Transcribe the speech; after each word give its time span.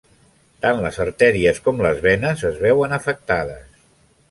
Tant 0.65 0.79
les 0.85 0.97
artèries 1.05 1.61
com 1.67 1.85
les 1.87 2.01
venes 2.07 2.47
es 2.51 2.59
veuen 2.65 2.99
afectades. 3.01 3.81